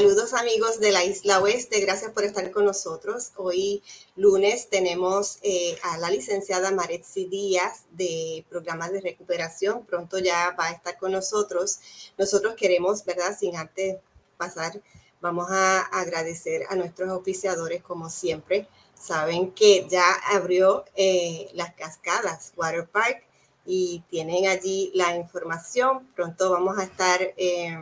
[0.00, 3.32] Saludos amigos de la Isla Oeste, gracias por estar con nosotros.
[3.36, 3.82] Hoy
[4.16, 10.68] lunes tenemos eh, a la licenciada Maretsi Díaz de programas de recuperación, pronto ya va
[10.68, 11.80] a estar con nosotros.
[12.16, 13.36] Nosotros queremos, ¿verdad?
[13.38, 13.98] Sin antes
[14.38, 14.80] pasar,
[15.20, 18.68] vamos a agradecer a nuestros oficiadores como siempre.
[18.94, 23.22] Saben que ya abrió eh, las cascadas Water Park
[23.66, 26.08] y tienen allí la información.
[26.16, 27.20] Pronto vamos a estar...
[27.36, 27.76] Eh,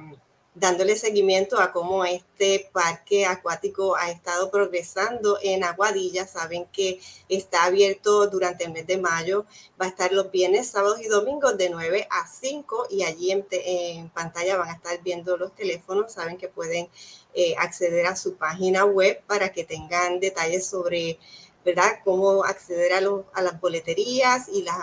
[0.54, 6.26] dándole seguimiento a cómo este parque acuático ha estado progresando en Aguadilla.
[6.26, 9.46] Saben que está abierto durante el mes de mayo,
[9.80, 14.10] va a estar los viernes, sábados y domingos de 9 a 5 y allí en,
[14.10, 16.12] pantalla van a estar viendo los teléfonos.
[16.12, 16.88] Saben que pueden
[17.34, 21.18] eh, acceder a su página web para que tengan detalles sobre,
[21.64, 23.00] ¿verdad?, cómo acceder a,
[23.34, 24.78] a las boleterías y las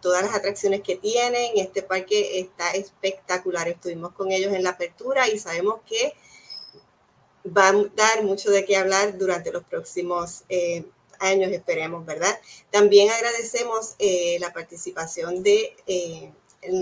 [0.00, 1.52] todas las atracciones que tienen.
[1.56, 3.68] Este parque está espectacular.
[3.68, 6.14] Estuvimos con ellos en la apertura y sabemos que
[7.46, 10.84] va a dar mucho de qué hablar durante los próximos eh,
[11.20, 12.38] años, esperemos, ¿verdad?
[12.70, 16.32] También agradecemos eh, la participación de eh,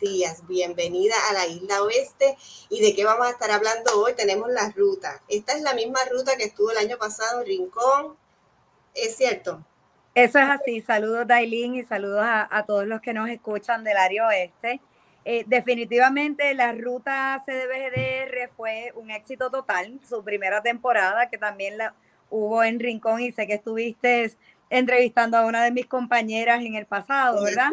[0.00, 0.46] Díaz.
[0.46, 2.36] Bienvenida a la Isla Oeste.
[2.68, 4.14] ¿Y de qué vamos a estar hablando hoy?
[4.14, 5.20] Tenemos la ruta.
[5.28, 8.16] Esta es la misma ruta que estuvo el año pasado Rincón.
[8.94, 9.64] ¿Es cierto?
[10.14, 10.80] Eso es así.
[10.80, 14.80] Saludos, Dailin, y saludos a todos los que nos escuchan del área oeste.
[15.24, 21.94] Eh, definitivamente la ruta CDBGDR fue un éxito total, su primera temporada, que también la
[22.28, 24.30] hubo en Rincón y sé que estuviste
[24.68, 27.70] entrevistando a una de mis compañeras en el pasado, ¿verdad?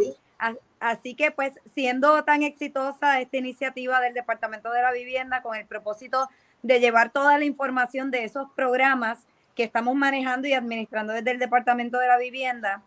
[0.79, 5.66] Así que pues siendo tan exitosa esta iniciativa del Departamento de la Vivienda con el
[5.66, 6.28] propósito
[6.63, 9.19] de llevar toda la información de esos programas
[9.56, 12.81] que estamos manejando y administrando desde el Departamento de la Vivienda,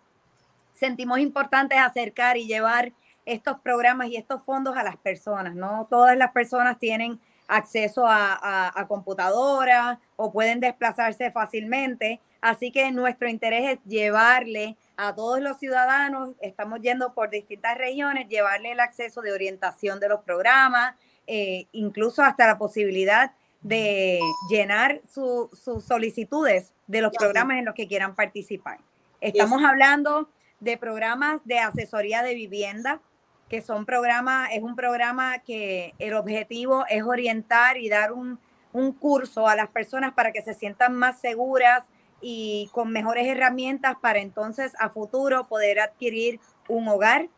[0.72, 2.92] sentimos importante acercar y llevar
[3.26, 5.54] estos programas y estos fondos a las personas.
[5.54, 12.20] No todas las personas tienen acceso a, a, computadoras o pueden desplazarse fácilmente.
[12.40, 18.28] Así que nuestro interés es llevarle a todos los ciudadanos, estamos yendo por distintas regiones,
[18.28, 20.94] llevarle el acceso de orientación de los programas,
[21.26, 24.20] eh, incluso hasta la posibilidad de
[24.50, 25.48] llenar sus
[25.82, 28.78] solicitudes de los programas en los que quieran participar.
[29.22, 30.28] Estamos hablando
[30.60, 33.00] de programas de asesoría de vivienda,
[33.54, 38.40] que son programas, es un programa que el objetivo es orientar y dar un,
[38.98, 41.84] curso a las personas para que se sientan más seguras
[42.20, 47.28] y con mejores herramientas para entonces a futuro poder adquirir un hogar.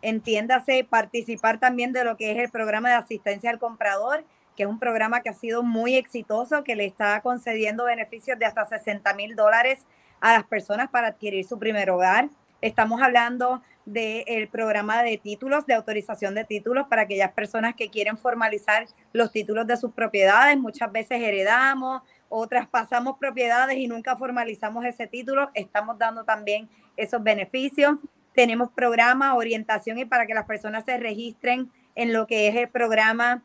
[0.00, 4.24] Entiéndase, participar también de lo que es el programa de asistencia al comprador,
[4.56, 8.46] que es un programa que ha sido muy exitoso, que le está concediendo beneficios de
[8.46, 9.84] hasta 60 mil dólares
[10.22, 12.30] a las personas para adquirir su primer hogar.
[12.62, 18.18] Estamos hablando del programa de títulos, de autorización de títulos para aquellas personas que quieren
[18.18, 20.58] formalizar los títulos de sus propiedades.
[20.58, 25.50] Muchas veces heredamos, otras pasamos propiedades y nunca formalizamos ese título.
[25.54, 27.96] Estamos dando también esos beneficios.
[28.34, 32.68] Tenemos programa, orientación y para que las personas se registren en lo que es el
[32.68, 33.44] programa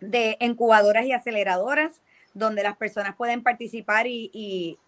[0.00, 2.02] de incubadoras y aceleradoras,
[2.34, 4.78] donde las personas pueden participar y, y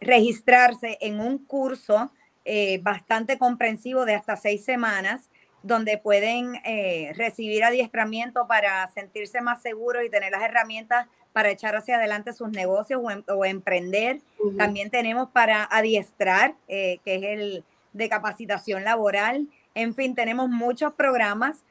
[0.00, 2.10] registrarse en un curso
[2.48, 5.28] eh, bastante comprensivo de hasta seis semanas,
[5.64, 11.74] donde pueden eh, recibir adiestramiento para sentirse más seguros y tener las herramientas para echar
[11.74, 14.20] hacia adelante sus negocios o, em, emprender.
[14.56, 19.48] También tenemos para adiestrar, eh, que es el de capacitación laboral.
[19.74, 21.64] En fin, tenemos muchos programas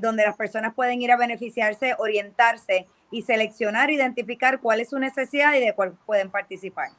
[0.00, 5.54] donde las personas pueden ir a beneficiarse, orientarse y seleccionar, identificar cuál es su necesidad
[5.54, 6.90] y de cuál pueden participar.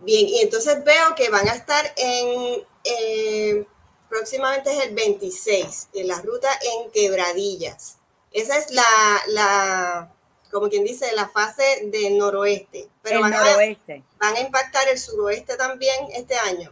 [0.00, 3.66] Bien, y entonces veo que van a estar en, eh,
[4.08, 7.98] próximamente es el 26, en la ruta en Quebradillas.
[8.32, 8.84] Esa es la,
[9.28, 10.12] la
[10.50, 12.88] como quien dice, la fase del noroeste.
[13.02, 14.02] Pero van, noroeste.
[14.18, 16.70] A, van a impactar el suroeste también este año.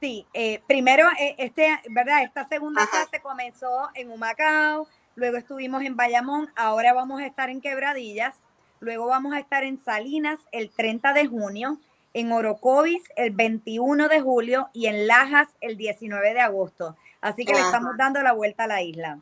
[0.00, 2.22] Sí, eh, primero, eh, este, ¿verdad?
[2.22, 7.62] Esta segunda fase comenzó en Humacao, luego estuvimos en Bayamón, ahora vamos a estar en
[7.62, 8.34] Quebradillas,
[8.80, 11.78] luego vamos a estar en Salinas el 30 de junio,
[12.14, 16.96] en Orocovis el 21 de julio y en Lajas el 19 de agosto.
[17.20, 19.20] Así que le estamos dando la vuelta a la isla.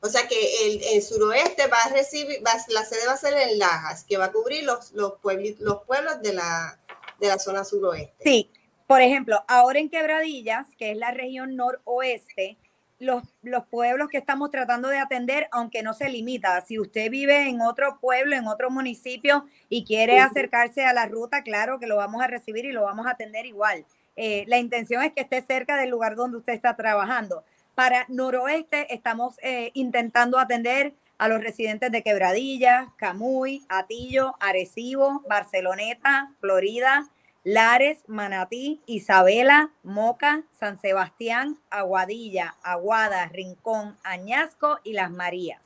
[0.00, 0.36] O sea que
[0.66, 4.26] el, el suroeste va a recibir, la sede va a ser en Lajas, que va
[4.26, 5.14] a cubrir los, los,
[5.58, 6.78] los pueblos de la,
[7.18, 8.22] de la zona suroeste.
[8.22, 8.50] Sí,
[8.86, 12.56] por ejemplo, ahora en Quebradillas, que es la región noroeste,
[12.98, 16.60] los, los, pueblos que estamos tratando de atender, aunque no se limita.
[16.62, 21.42] Si usted vive en otro pueblo, en otro municipio y quiere acercarse a la ruta,
[21.42, 23.84] claro que lo vamos a recibir y lo vamos a atender igual.
[24.16, 27.44] Eh, la intención es que esté cerca del lugar donde usted está trabajando.
[27.74, 36.32] Para noroeste estamos eh, intentando atender a los residentes de Quebradillas, Camuy, Atillo, Arecibo, Barceloneta,
[36.40, 37.06] Florida,
[37.48, 45.62] Lares, Manatí, Isabela, Moca, San Sebastián, Aguadilla, Aguada, Rincón, Añasco y Las Marías.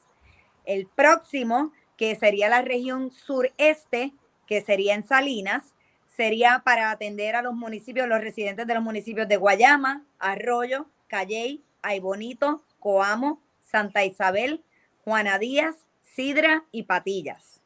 [0.67, 4.13] El próximo, que sería la región sureste,
[4.47, 5.75] que sería en Salinas,
[6.07, 11.65] sería para atender a los municipios, los residentes de los municipios de Guayama, Arroyo, Calley,
[11.81, 14.63] Aybonito, Coamo, Santa Isabel,
[15.03, 17.60] Juana Díaz, Sidra y Patillas.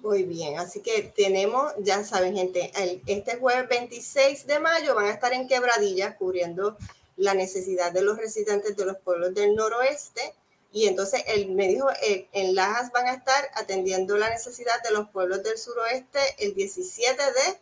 [0.00, 2.70] Muy bien, así que tenemos, ya saben gente,
[3.06, 6.76] este jueves 26 de mayo van a estar en Quebradilla cubriendo
[7.16, 10.34] la necesidad de los residentes de los pueblos del noroeste.
[10.70, 14.92] Y entonces él me dijo, eh, en Lajas van a estar atendiendo la necesidad de
[14.92, 17.60] los pueblos del suroeste el 17 de...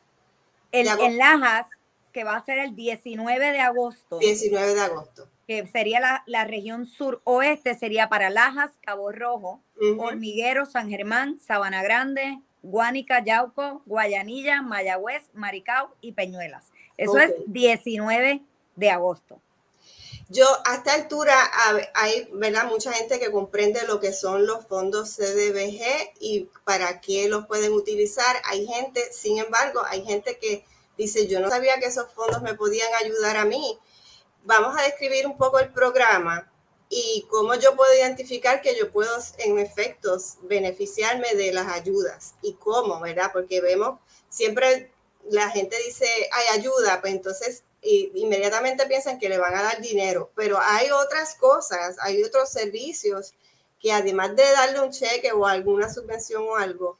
[0.72, 1.66] El, en Lajas,
[2.12, 4.18] que va a ser el 19 de agosto.
[4.18, 9.60] 19 de agosto que sería la, la región suroeste, sería para Lajas, Cabo Rojo,
[9.98, 16.72] Hormiguero, San Germán, Sabana Grande, Guánica, Yauco, Guayanilla, Mayagüez, Maricao y Peñuelas.
[16.96, 18.42] Eso es 19
[18.74, 19.40] de agosto.
[20.28, 21.34] Yo a esta altura
[21.94, 22.64] hay ¿verdad?
[22.64, 27.72] mucha gente que comprende lo que son los fondos CDBG y para qué los pueden
[27.72, 28.36] utilizar.
[28.44, 30.64] Hay gente, sin embargo, hay gente que
[30.98, 33.78] dice, yo no sabía que esos fondos me podían ayudar a mí
[34.46, 36.50] vamos a describir un poco el programa
[36.88, 42.54] y cómo yo puedo identificar que yo puedo, en efectos, beneficiarme de las ayudas y
[42.54, 43.30] cómo, ¿verdad?
[43.32, 43.98] Porque vemos,
[44.28, 44.92] siempre
[45.28, 50.30] la gente dice, hay ayuda, pues entonces inmediatamente piensan que le van a dar dinero,
[50.34, 53.34] pero hay otras cosas, hay otros servicios
[53.80, 56.98] que además de darle un cheque o alguna subvención o algo,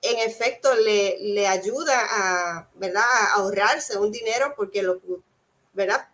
[0.00, 3.02] en efecto le, le ayuda a, ¿verdad?
[3.02, 5.00] a ahorrarse un dinero porque lo,
[5.72, 6.08] ¿verdad?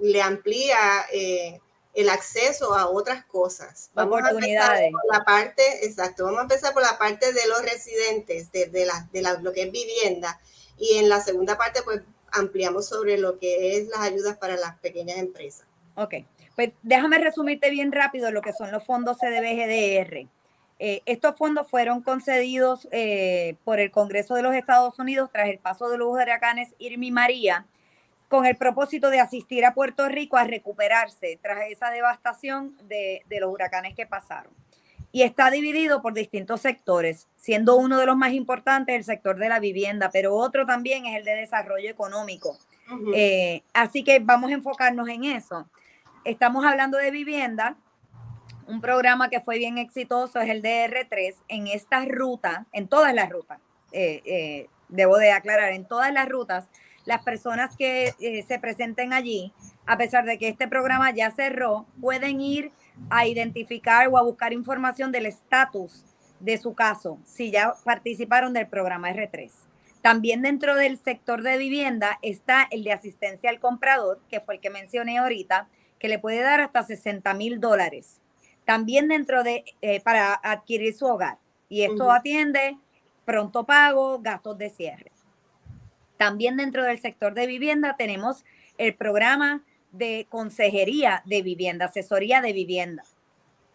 [0.00, 0.78] Le amplía
[1.12, 1.60] eh,
[1.94, 3.90] el acceso a otras cosas.
[3.94, 4.88] Vamos Oportunidades.
[4.88, 8.66] A por la parte, exacto, vamos a empezar por la parte de los residentes, de,
[8.66, 10.38] de, la, de lo que es vivienda.
[10.78, 12.02] Y en la segunda parte, pues
[12.32, 15.66] ampliamos sobre lo que es las ayudas para las pequeñas empresas.
[15.94, 16.14] Ok,
[16.54, 20.28] pues déjame resumirte bien rápido lo que son los fondos CDBGDR.
[20.78, 25.58] Eh, estos fondos fueron concedidos eh, por el Congreso de los Estados Unidos tras el
[25.58, 27.66] paso de los huracanes Irma y María
[28.28, 33.52] con el propósito de asistir a Puerto Rico a recuperarse tras esa devastación de, los
[33.52, 34.52] huracanes que pasaron.
[35.12, 39.48] Y está dividido por distintos sectores, siendo uno de los más importantes el sector de
[39.48, 42.58] la vivienda, pero otro también es el de desarrollo económico.
[43.14, 45.68] Eh, así que vamos a enfocarnos en eso.
[46.24, 47.76] Estamos hablando de vivienda,
[48.66, 53.30] un programa que fue bien exitoso es el DR3 en esta ruta, en todas las
[53.30, 53.60] rutas,
[53.92, 56.68] eh, eh, debo de aclarar, en todas las rutas
[57.06, 59.52] las personas que eh, se presenten allí,
[59.86, 62.72] a pesar de que este programa ya cerró, pueden ir
[63.08, 66.04] a identificar o a buscar información del estatus
[66.40, 69.50] de su caso, si ya participaron del programa R3.
[70.02, 74.60] También dentro del sector de vivienda está el de asistencia al comprador, que fue el
[74.60, 78.20] que mencioné ahorita, que le puede dar hasta 60 mil dólares.
[78.64, 81.38] También dentro de, eh, para adquirir su hogar.
[81.68, 82.76] Y esto atiende
[83.24, 85.15] pronto pago, gastos de cierre.
[86.16, 88.44] También dentro del sector de vivienda tenemos
[88.78, 93.04] el programa de consejería de vivienda, asesoría de vivienda.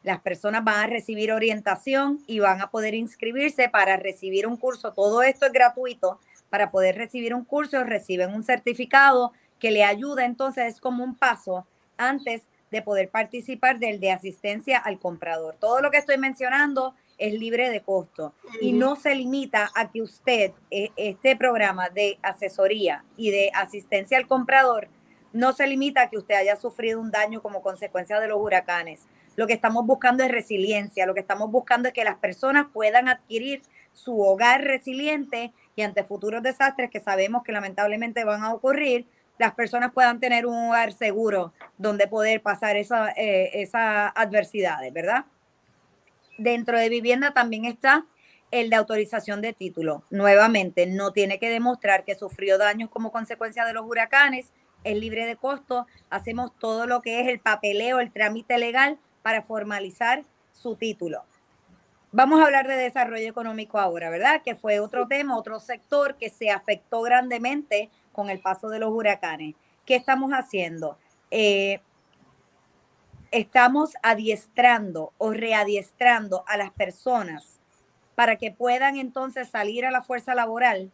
[0.04, 4.94] Las personas van a recibir orientación y van a poder inscribirse para recibir un curso.
[4.94, 6.20] Todo esto es gratuito.
[6.50, 11.16] Para poder recibir un curso reciben un certificado que le ayuda entonces, es como un
[11.16, 11.68] paso
[11.98, 15.56] antes de poder participar del de asistencia al comprador.
[15.60, 20.01] Todo lo que estoy mencionando es libre de costo y no se limita a que
[20.01, 24.90] usted, e, este programa de asesoría y de asistencia al comprador,
[25.32, 29.08] no se limita a que usted haya sufrido un daño como consecuencia de los huracanes.
[29.36, 33.08] Lo que estamos buscando es resiliencia, lo que estamos buscando es que las personas puedan
[33.08, 33.62] adquirir
[33.94, 39.06] su hogar resiliente y ante futuros desastres que sabemos que lamentablemente van a ocurrir,
[39.38, 45.25] las personas puedan tener un lugar seguro donde poder pasar esa, eh, esas adversidades, ¿verdad?
[46.42, 48.08] Dentro de vivienda también está
[48.50, 50.04] el de autorización de título.
[50.10, 54.52] Nuevamente, no tiene que demostrar que sufrió daños como consecuencia de los huracanes,
[54.84, 59.44] es libre de costo, hacemos todo lo que es el papeleo, el trámite legal para
[59.44, 61.26] formalizar su título.
[62.12, 64.42] Vamos a hablar de desarrollo económico ahora, ¿verdad?
[64.44, 68.90] Que fue otro tema, otro sector que se afectó grandemente con el paso de los
[68.90, 69.54] huracanes.
[69.86, 70.98] ¿Qué estamos haciendo?
[71.30, 71.82] Eh,
[73.32, 77.60] estamos adiestrando o readiestrando a las personas
[78.16, 80.92] para que puedan entonces salir a la fuerza laboral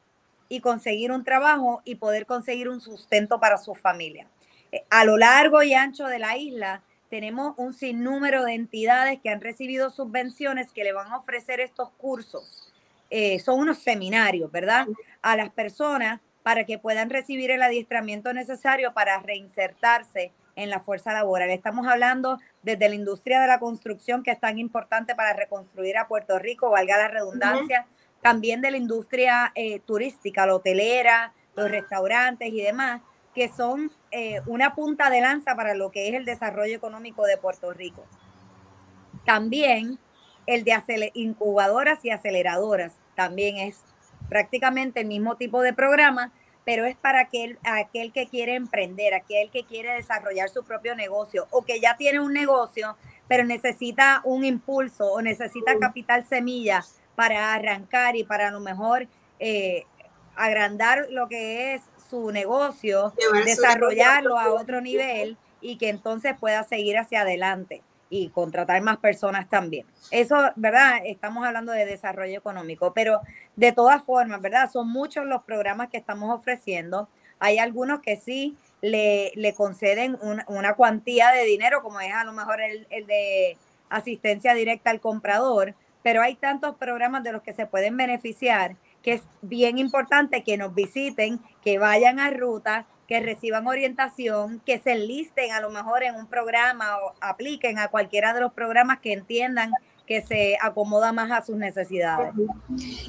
[0.50, 4.28] y conseguir un trabajo y poder conseguir un sustento para su familia.
[4.72, 9.30] Eh, a lo largo y ancho de la isla tenemos un sinnúmero de entidades que
[9.30, 12.72] han recibido subvenciones que le van a ofrecer estos cursos.
[13.10, 14.88] Eh, son unos seminarios, ¿verdad?
[15.22, 21.14] A las personas para que puedan recibir el adiestramiento necesario para reinsertarse en la fuerza
[21.14, 21.50] laboral.
[21.52, 26.08] Estamos hablando desde la industria de la construcción, que es tan importante para reconstruir a
[26.08, 27.86] Puerto Rico, valga la redundancia,
[28.22, 33.02] también de la industria eh, turística, la hotelera, los restaurantes y demás,
[33.36, 37.38] que son eh, una punta de lanza para lo que es el desarrollo económico de
[37.38, 38.04] Puerto Rico.
[39.26, 40.00] También
[40.48, 43.84] el de incubadoras y aceleradoras, también es
[44.30, 46.32] prácticamente el mismo tipo de programa,
[46.68, 51.48] pero es para aquel, aquel que quiere emprender, aquel que quiere desarrollar su propio negocio
[51.50, 52.98] o que ya tiene un negocio,
[53.30, 56.84] pero necesita un impulso o necesita capital semilla
[57.16, 59.08] para arrancar y para a lo mejor
[59.40, 59.86] eh,
[60.36, 63.14] agrandar lo que es su negocio,
[63.46, 69.50] desarrollarlo a otro nivel y que entonces pueda seguir hacia adelante y contratar más personas
[69.50, 69.86] también.
[70.12, 71.00] Eso, ¿verdad?
[71.06, 73.22] Estamos hablando de desarrollo económico, pero
[73.56, 74.70] de todas formas, ¿verdad?
[74.72, 77.10] Son muchos los programas que estamos ofreciendo.
[77.40, 82.34] Hay algunos que sí le, le conceden una cuantía de dinero, como es a lo
[82.34, 83.58] mejor el, el de
[83.90, 88.76] asistencia directa al comprador, pero hay tantos programas de los que se pueden beneficiar
[89.08, 94.80] que es bien importante que nos visiten, que vayan a ruta, que reciban orientación, que
[94.80, 99.00] se enlisten a lo mejor en un programa o apliquen a cualquiera de los programas
[99.00, 99.72] que entiendan
[100.06, 102.34] que se acomoda más a sus necesidades.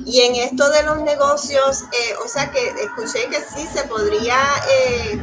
[0.04, 4.36] Y en esto de los negocios, eh, o sea que escuché que sí se podría,
[4.68, 5.18] eh,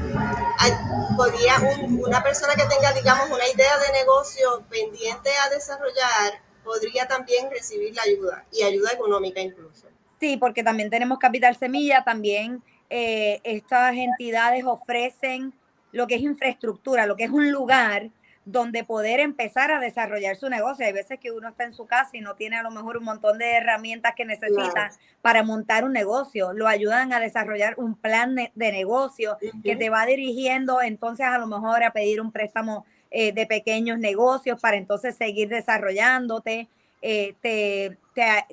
[1.18, 1.56] podría
[1.90, 7.94] una persona que tenga, digamos, una idea de negocio pendiente a desarrollar, podría también recibir
[7.94, 9.88] la ayuda y ayuda económica incluso.
[10.20, 15.54] Sí, porque también tenemos Capital Semilla, también eh, estas entidades ofrecen
[15.92, 18.10] lo que es infraestructura, lo que es un lugar
[18.46, 20.86] donde poder empezar a desarrollar su negocio.
[20.86, 23.04] Hay veces que uno está en su casa y no tiene a lo mejor un
[23.04, 26.54] montón de herramientas que necesita para montar un negocio.
[26.54, 31.48] Lo ayudan a desarrollar un plan de, negocio que te va dirigiendo entonces a lo
[31.48, 36.68] mejor a pedir un préstamo eh, de pequeños negocios para entonces seguir desarrollándote.
[37.08, 38.00] Eh, te,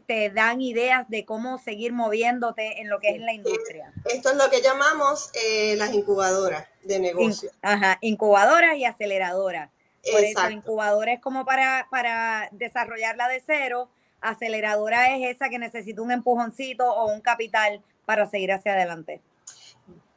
[0.07, 3.91] te, dan ideas de cómo seguir moviéndote en lo que es la industria.
[4.05, 7.51] Esto es lo que llamamos eh, las incubadoras de negocio.
[7.63, 9.71] ajá, incubadoras y aceleradoras.
[10.11, 13.89] Por eso, incubadora es como para, para desarrollarla de cero,
[14.21, 19.23] aceleradora es esa que necesita un empujoncito o un capital para seguir hacia adelante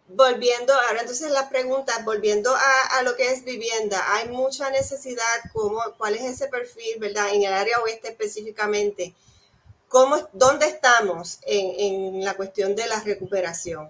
[0.07, 5.81] volviendo, ahora entonces la pregunta, volviendo a, lo que es vivienda, hay mucha necesidad, ¿cómo,
[5.97, 7.33] ¿cuál es ese perfil, verdad?
[7.33, 9.13] En el área oeste específicamente,
[9.87, 13.89] ¿cómo, ¿dónde estamos en, la cuestión de la recuperación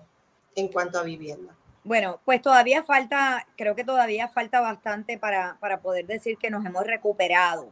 [0.56, 1.54] en cuanto a vivienda?
[1.84, 6.86] Bueno, pues todavía falta, creo que todavía falta bastante para, poder decir que nos hemos
[6.86, 7.70] recuperado,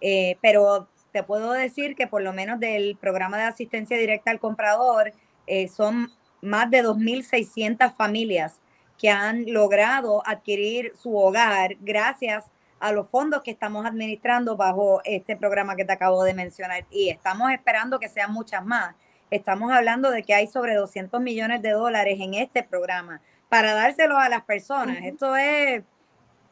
[0.00, 4.40] eh, pero te puedo decir que por lo menos del programa de asistencia directa al
[4.40, 5.12] comprador
[5.46, 6.12] eh, son
[6.44, 8.60] más de 2.600 familias
[8.98, 12.44] que han logrado adquirir su hogar gracias
[12.80, 17.08] a los fondos que estamos administrando bajo este programa que te acabo de mencionar y
[17.08, 18.94] estamos esperando que sean muchas más.
[19.30, 24.18] Estamos hablando de que hay sobre 200 millones de dólares en este programa para dárselos
[24.18, 24.98] a las personas.
[25.02, 25.82] Esto es,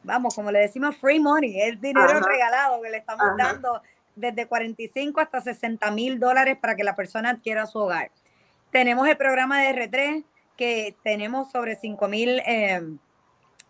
[0.03, 3.81] vamos, como le decimos, free money, es dinero regalado que le estamos dando
[4.15, 8.11] desde 45 hasta 60 mil dólares para que la persona adquiera su hogar.
[8.73, 10.23] Tenemos el programa de R3,
[10.57, 12.81] que tenemos sobre 5 mil eh,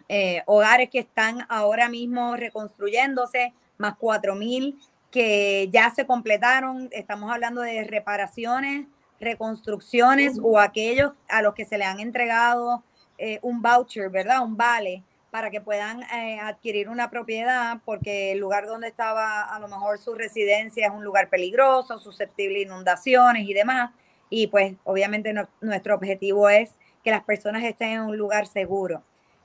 [0.08, 4.80] eh, hogares que están ahora mismo reconstruyéndose, más 4 mil
[5.12, 6.88] que ya se completaron.
[6.94, 8.88] Estamos hablando de reparaciones,
[9.20, 12.82] reconstrucciones o aquellos a los que se le han entregado
[13.18, 14.42] eh, un voucher, ¿verdad?
[14.42, 16.04] Un vale para que puedan
[16.44, 21.04] adquirir una propiedad porque el lugar donde estaba a lo mejor su residencia es un
[21.04, 23.90] lugar peligroso, susceptible a inundaciones y demás
[24.36, 26.72] y pues obviamente nuestro objetivo es
[27.04, 29.04] que las personas estén en un lugar seguro.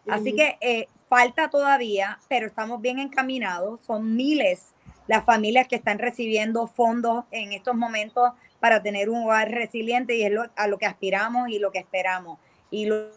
[0.08, 3.82] Así que eh, falta todavía, pero estamos bien encaminados.
[3.82, 4.72] Son miles
[5.06, 10.22] las familias que están recibiendo fondos en estos momentos para tener un hogar resiliente y
[10.22, 12.38] es a lo que aspiramos y lo que esperamos.
[12.70, 13.10] Y lo,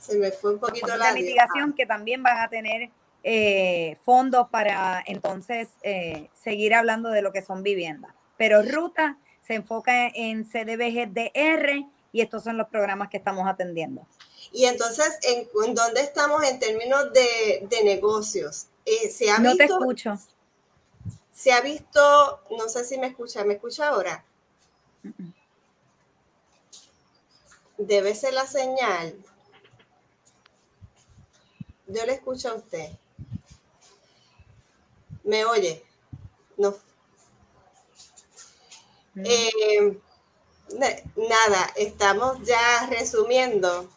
[0.00, 2.90] Se me fue un poquito la mitigación que también van a tener
[3.28, 8.14] eh, fondos para entonces eh, seguir hablando de lo que son viviendas.
[8.36, 14.06] Pero Ruta se enfoca en CDBGDR y estos son los programas que estamos atendiendo.
[14.52, 18.68] Y entonces, ¿en, dónde estamos en términos de, negocios?
[18.84, 20.16] Eh, ¿se ha no te escucho.
[21.32, 24.24] Se ha visto, no sé si me escucha, ¿me escucha ahora?
[27.76, 29.16] Debe ser la señal.
[31.88, 32.88] Yo le escucho a usted.
[35.26, 35.82] ¿Me oye?
[36.56, 36.76] No.
[39.16, 39.98] Eh,
[41.16, 43.90] nada, estamos ya resumiendo.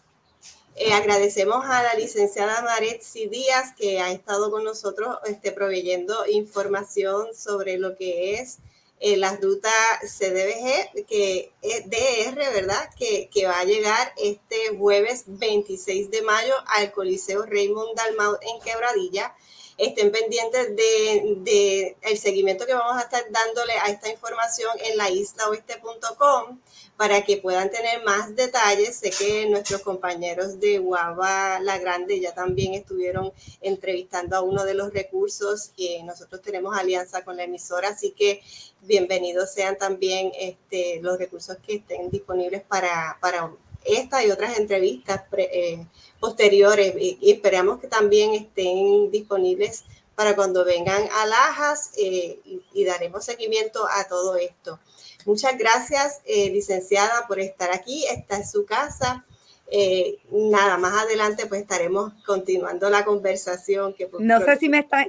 [0.75, 7.35] Eh, agradecemos a la licenciada Maretsi Díaz que ha estado con nosotros este, proveyendo información
[7.35, 8.57] sobre lo que es
[8.99, 9.71] eh, la ruta
[10.01, 12.89] CDBG, que es DR, ¿verdad?
[12.97, 18.59] Que, que, va a llegar este jueves 26 de mayo al Coliseo Raymond Dalmau en
[18.61, 19.35] Quebradilla.
[19.79, 25.09] Estén pendientes de, el seguimiento que vamos a estar dándole a esta información en la
[25.09, 26.59] islaoeste.com
[26.97, 28.97] para que puedan tener más detalles.
[28.97, 33.31] Sé que nuestros compañeros de Guava La Grande ya también estuvieron
[33.61, 38.41] entrevistando a uno de los recursos y nosotros tenemos alianza con la emisora, así que
[38.81, 43.49] bienvenidos sean también este, los recursos que estén disponibles para, para
[43.83, 45.85] esta y otras entrevistas eh,
[46.19, 52.39] posteriores y, esperamos que también estén disponibles para cuando vengan a Lajas eh,
[52.73, 54.79] y daremos seguimiento a todo esto.
[55.25, 58.05] Muchas gracias, eh, licenciada, por estar aquí.
[58.07, 59.25] Esta es su casa.
[60.31, 63.93] Nada, más adelante pues estaremos continuando la conversación.
[63.93, 65.05] Que no sé si me estás,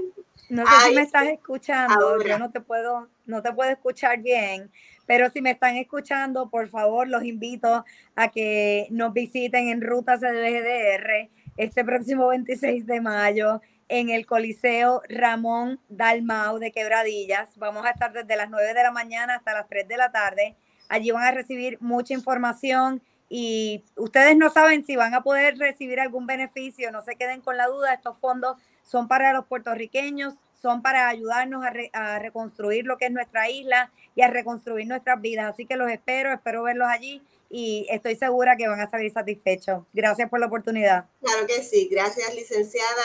[0.50, 2.22] no sé si me estás escuchando.
[2.22, 4.70] Yo no te puedo, no te puedo escuchar bien.
[5.10, 10.16] Pero si me están escuchando, por favor, los invito a que nos visiten en Ruta
[10.18, 17.50] CDGDR este próximo 26 de mayo en el Coliseo Ramón Dalmau de Quebradillas.
[17.56, 20.54] Vamos a estar desde las 9 de la mañana hasta las 3 de la tarde.
[20.88, 25.98] Allí van a recibir mucha información y ustedes no saben si van a poder recibir
[25.98, 28.58] algún beneficio, no se queden con la duda, estos fondos
[28.90, 34.22] son para los puertorriqueños, son para ayudarnos a, reconstruir lo que es nuestra isla y
[34.22, 35.54] a reconstruir nuestras vidas.
[35.54, 39.84] Así que los espero, espero verlos allí y estoy segura que van a salir satisfechos.
[39.92, 41.06] Gracias por la oportunidad.
[41.22, 43.02] Claro que sí, gracias licenciada.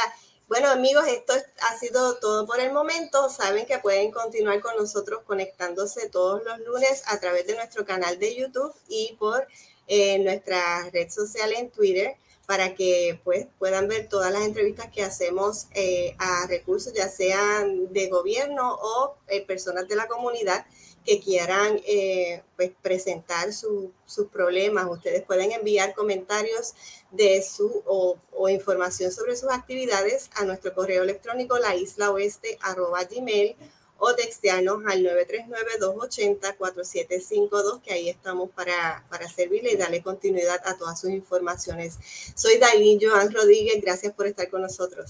[0.47, 3.29] Bueno, amigos, esto ha sido todo por el momento.
[3.29, 8.19] Saben que pueden continuar con nosotros conectándose todos los lunes a través de nuestro canal
[8.19, 9.47] de YouTube y por
[9.87, 15.03] eh, nuestra red social en Twitter para que pues, puedan ver todas las entrevistas que
[15.03, 20.65] hacemos eh, a recursos, ya sean de gobierno o eh, personas de la comunidad
[21.05, 23.91] que quieran eh, pues, presentar sus
[24.31, 24.87] problemas.
[24.89, 26.73] Ustedes pueden enviar comentarios
[27.11, 28.17] de su o,
[28.49, 32.59] información sobre sus actividades a nuestro correo electrónico la isla oeste
[33.09, 33.55] gmail
[33.97, 40.99] o textearnos al 939-280-4752, que ahí estamos para, para servirle y darle continuidad a todas
[40.99, 41.97] sus informaciones.
[42.35, 45.05] Soy Dailin Joan Rodríguez, gracias por estar con nosotros.